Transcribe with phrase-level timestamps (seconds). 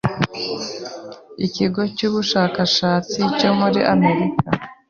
[1.45, 4.45] Ikigo cy’ubushakashatsi cyo muri Amerika,